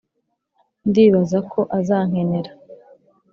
[0.89, 2.51] ndibaza ko azankenera